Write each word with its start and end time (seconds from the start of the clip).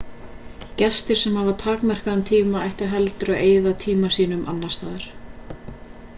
gestir 0.79 1.19
sem 1.23 1.35
hafa 1.41 1.53
takmarkaðan 1.63 2.25
tíma 2.31 2.65
ættu 2.71 2.89
heldur 2.95 3.33
að 3.37 3.43
eyða 3.51 3.77
tíma 3.85 4.13
sínum 4.17 4.43
annars 4.55 4.81
staðar 4.81 5.09